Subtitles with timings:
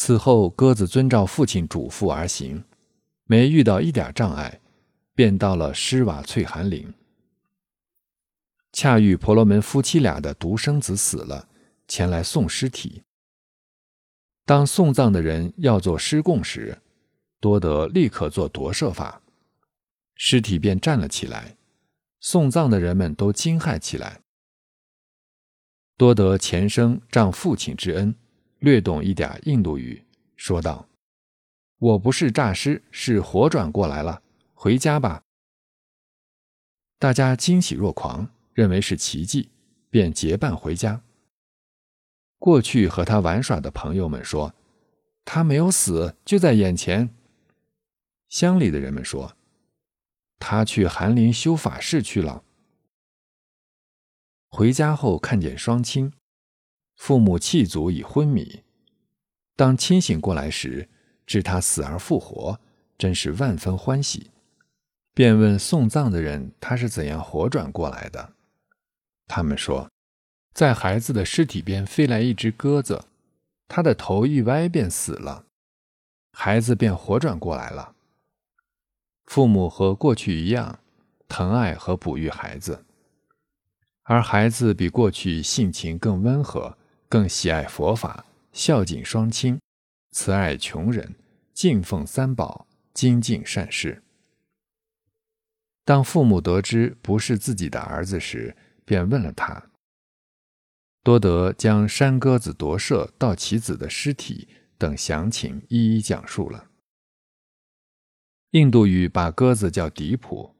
[0.00, 2.62] 此后，鸽子遵照父亲嘱咐而行，
[3.24, 4.60] 没遇到一点障碍，
[5.12, 6.94] 便到了施瓦翠寒岭。
[8.72, 11.48] 恰遇婆罗门夫妻俩的独生子死了，
[11.88, 13.02] 前来送尸体。
[14.44, 16.78] 当送葬的人要做尸供时，
[17.40, 19.20] 多德立刻做夺舍法，
[20.14, 21.56] 尸体便站了起来。
[22.20, 24.20] 送葬的人们都惊骇起来。
[25.96, 28.14] 多德前生仗父亲之恩，
[28.58, 30.04] 略懂一点印度语，
[30.36, 30.88] 说道
[31.78, 34.22] ：“我不是诈尸，是活转过来了。
[34.54, 35.22] 回家吧。”
[36.98, 38.30] 大家惊喜若狂。
[38.58, 39.50] 认为是奇迹，
[39.88, 41.00] 便结伴回家。
[42.40, 44.52] 过去和他玩耍的朋友们说
[45.24, 47.14] ：“他没有死，就在眼前。”
[48.28, 49.36] 乡里的人们说
[50.40, 52.42] ：“他去寒林修法事去了。”
[54.50, 56.12] 回家后看见双亲，
[56.98, 58.64] 父母气足已昏迷。
[59.56, 60.88] 当清醒过来时，
[61.24, 62.60] 知他死而复活，
[62.98, 64.30] 真是万分欢喜，
[65.14, 68.34] 便问送葬的人：“他是怎样活转过来的？”
[69.28, 69.88] 他们说，
[70.52, 73.04] 在孩子的尸体边飞来一只鸽子，
[73.68, 75.44] 他的头一歪便死了，
[76.32, 77.94] 孩子便活转过来了。
[79.26, 80.80] 父母和过去一样，
[81.28, 82.84] 疼爱和哺育孩子，
[84.02, 86.77] 而孩子比过去性情更温和，
[87.08, 89.58] 更喜爱佛法，孝敬双亲，
[90.10, 91.14] 慈爱穷人，
[91.54, 94.02] 敬奉三宝，精进善事。
[95.86, 99.70] 当父母得知不是自己的儿子时，便问了他。
[101.02, 106.68] 多德将山鸽子夺舍到其子的尸体等详情一一讲述了。
[108.50, 110.54] 印度语把鸽子叫迪普，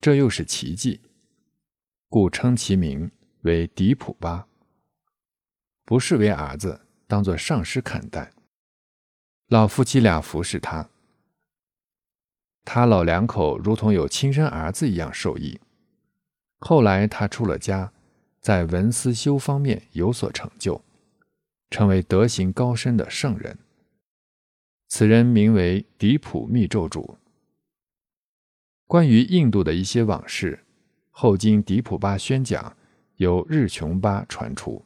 [0.00, 1.02] 这又是奇迹，
[2.08, 3.10] 故称其名
[3.42, 4.46] 为迪普巴。
[5.90, 8.30] 不视为儿子，当作上师看待。
[9.48, 10.88] 老夫妻俩服侍他，
[12.64, 15.58] 他老两口如同有亲生儿子一样受益。
[16.60, 17.92] 后来他出了家，
[18.40, 20.80] 在文思修方面有所成就，
[21.70, 23.58] 成为德行高深的圣人。
[24.86, 27.18] 此人名为迪普密咒主。
[28.86, 30.64] 关于印度的一些往事，
[31.10, 32.76] 后经迪普巴宣讲，
[33.16, 34.84] 由日琼巴传出。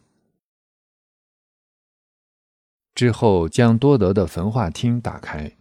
[2.94, 5.56] 之后将多德的焚化厅打开，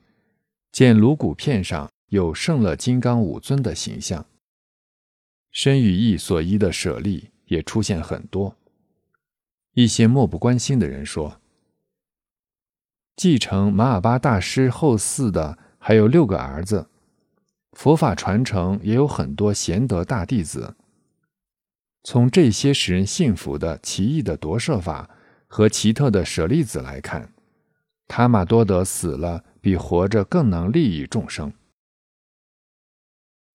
[0.72, 4.26] 见颅骨片上有圣乐金刚五尊的形象。
[5.52, 8.56] 身与意所依的舍利也出现很多。
[9.74, 11.40] 一些漠不关心的人说，
[13.16, 16.88] 继承马尔巴大师后嗣的还有六个儿子，
[17.72, 20.76] 佛法传承也有很多贤德大弟子。
[22.04, 25.10] 从这些使人信服的奇异的夺舍法
[25.56, 27.32] 和奇特的舍利子来看，
[28.08, 31.54] 塔玛多德死了比活着更能利益众生。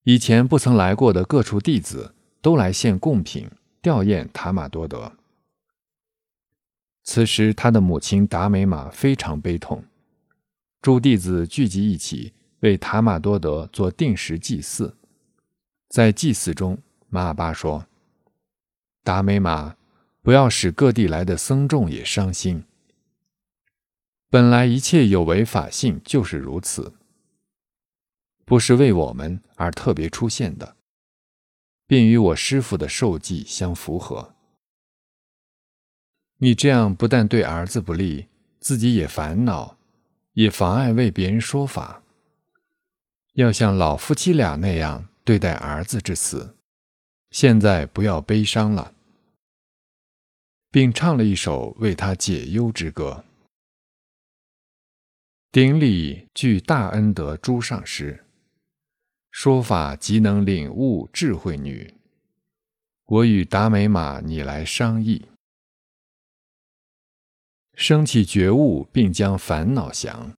[0.05, 3.51] 以前不曾来过的各处弟子都来献贡品
[3.83, 5.11] 吊唁塔玛多德。
[7.03, 9.83] 此时，他的母亲达美玛非常悲痛。
[10.81, 14.97] 诸弟子聚集一起为塔玛多德做定时祭祀。
[15.89, 17.85] 在祭祀中，玛巴说
[19.03, 19.75] ：“达美玛，
[20.23, 22.65] 不要使各地来的僧众也伤心。
[24.31, 26.95] 本来一切有为法性就是如此。”
[28.45, 30.77] 不是为我们而特别出现的，
[31.87, 34.35] 并与我师父的受记相符合。
[36.39, 39.77] 你这样不但对儿子不利，自己也烦恼，
[40.33, 42.03] 也妨碍为别人说法。
[43.35, 46.57] 要像老夫妻俩那样对待儿子之死。
[47.31, 48.95] 现在不要悲伤了，
[50.71, 53.25] 并唱了一首为他解忧之歌。
[55.51, 58.25] 顶礼具大恩德诸上师。
[59.31, 61.95] 说法即能领悟智慧女，
[63.05, 65.27] 我与达美玛你来商议，
[67.75, 70.33] 升起觉悟，并将烦恼降。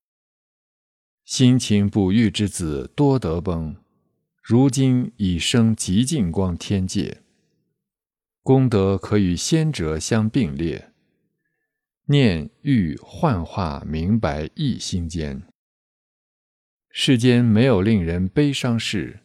[1.25, 3.77] 辛勤哺育之子多得崩，
[4.43, 7.23] 如今已生极净光天界，
[8.43, 10.93] 功德可与先哲相并列，
[12.07, 15.43] 念欲幻化明白一心间。
[16.89, 19.21] 世间没有令人悲伤事，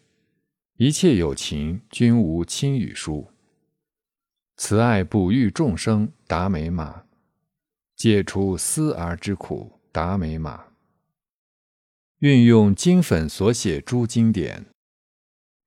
[0.76, 3.32] 一切有情均无轻与疏。
[4.58, 7.06] 慈爱哺育众生，达美玛，
[7.96, 10.66] 解除思儿之苦，达美玛。
[12.20, 14.66] 运用经粉所写诸经典，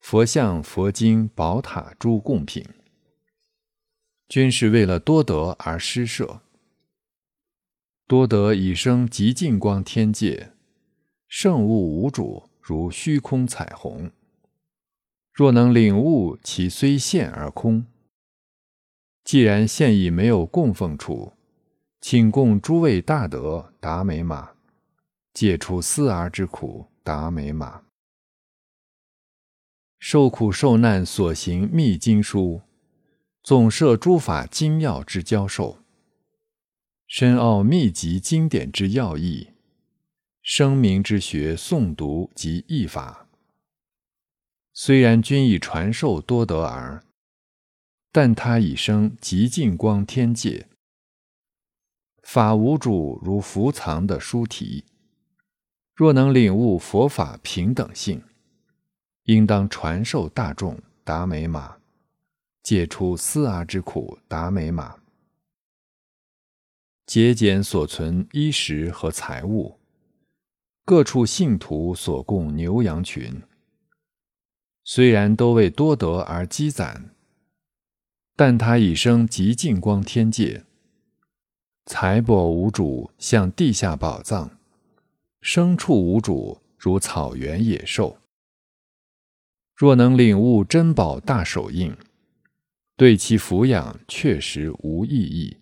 [0.01, 2.65] 佛像、佛经、宝塔诸贡品，
[4.29, 6.43] 均是为了多得而施设。
[8.07, 10.53] 多得以生极净光天界，
[11.27, 14.11] 圣物无主，如虚空彩虹。
[15.33, 17.87] 若能领悟其虽现而空，
[19.25, 21.35] 既然现已没有供奉处，
[22.01, 24.53] 请供诸位大德达美马，
[25.33, 27.83] 解除思而之苦达美马。
[29.99, 32.63] 受苦受难所行密经书，
[33.43, 35.79] 总摄诸法精妙之教授。
[37.07, 39.49] 深奥秘籍经典之要义，
[40.43, 43.29] 声明之学诵读及译法，
[44.75, 47.03] 虽然均已传授多得尔，
[48.13, 50.69] 但他已生极净光天界。
[52.23, 54.85] 法无主如伏藏的书题，
[55.95, 58.23] 若能领悟佛法平等性，
[59.23, 61.78] 应当传授大众达美马，
[62.69, 64.97] 解除思阿之苦达美马。
[67.07, 69.79] 节俭所存衣食和财物，
[70.85, 73.43] 各处信徒所供牛羊群，
[74.85, 77.15] 虽然都为多得而积攒，
[78.37, 80.67] 但他已生极净光天界，
[81.87, 84.51] 财帛无主，像地下宝藏；
[85.41, 88.19] 牲畜无主，如草原野兽。
[89.75, 91.97] 若能领悟珍宝大手印，
[92.99, 95.59] 对其抚养确实无异议。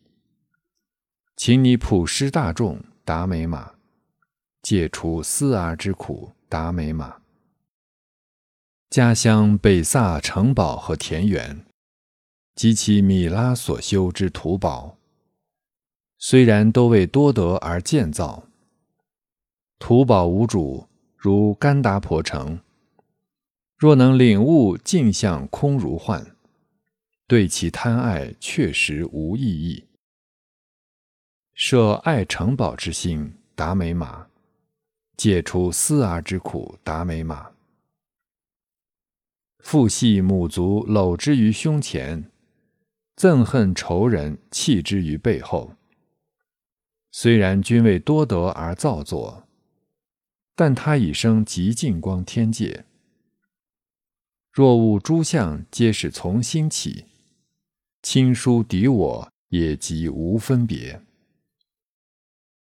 [1.37, 3.75] 请你普施大众达美玛，
[4.63, 7.19] 解除思儿之苦达美玛。
[8.89, 11.67] 家乡北萨城堡和田园，
[12.55, 14.97] 及其米拉所修之土堡，
[16.17, 18.49] 虽然都为多得而建造，
[19.79, 22.59] 土堡无主，如甘达婆城。
[23.77, 26.35] 若能领悟镜像空如幻，
[27.29, 29.85] 对其贪爱确实无异议。
[31.55, 34.29] 设爱城堡之心，达美马；
[35.17, 37.51] 解除思儿之苦，达美马。
[39.59, 42.31] 父系母族搂之于胸前，
[43.17, 45.73] 憎恨仇人弃之于背后。
[47.11, 49.49] 虽然均为多得而造作，
[50.55, 52.85] 但他已生极净光天界。
[54.53, 57.07] 若悟诸相皆是从心起，
[58.09, 61.03] 亲疏敌我也即无分别。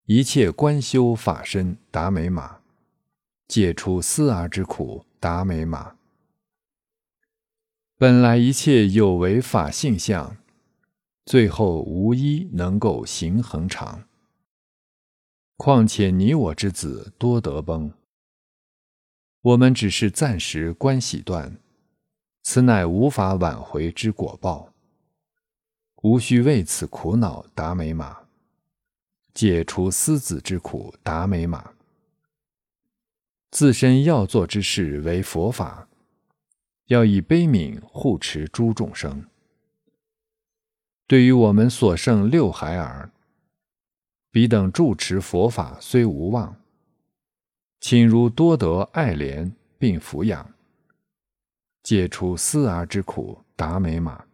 [0.05, 2.61] 一切观修法身达美马，
[3.49, 5.97] 解除思阿之苦达美马。
[7.97, 10.37] 本来一切有为法性相，
[11.25, 14.07] 最后无一能够行恒常。
[15.57, 17.95] 况且你我之子多得崩，
[19.41, 21.57] 我们只是暂时关系断，
[22.43, 24.70] 此乃无法挽回之果报，
[26.03, 28.17] 无需为此苦恼达美玛。
[29.33, 31.73] 解除思子之苦，达美玛。
[33.51, 35.89] 自身要做之事为佛法，
[36.87, 39.27] 要以悲悯护持诸众生。
[41.07, 43.13] 对于我们所剩六孩儿，
[44.31, 46.57] 彼等住持佛法虽无望，
[47.81, 50.55] 请如多得爱怜并抚养，
[51.83, 54.25] 解除思儿之苦，达美玛。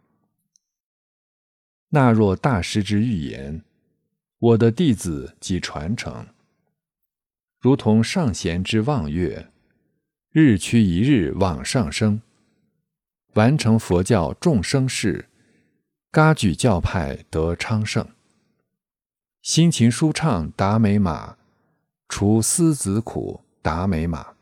[1.89, 3.63] 那若大师之预言。
[4.39, 6.27] 我的弟子即传承，
[7.59, 9.49] 如同上弦之望月，
[10.31, 12.21] 日趋一日往上升，
[13.33, 15.27] 完成佛教众生事，
[16.11, 18.07] 嘎举教派得昌盛，
[19.41, 21.37] 心情舒畅达美马，
[22.07, 24.35] 除思子苦达美马。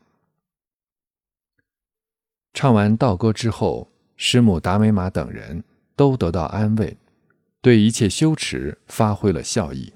[2.52, 6.98] 唱完道歌之后，师母达美马等人都得到安慰。
[7.66, 9.95] 对一切羞耻发挥了效益。